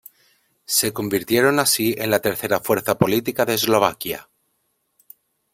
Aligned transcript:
Se 0.65 0.91
convirtieron 0.93 1.59
así 1.59 1.93
en 1.99 2.09
la 2.09 2.21
tercera 2.23 2.59
fuerza 2.59 2.97
política 2.97 3.45
de 3.45 3.53
Eslovaquia. 3.53 4.29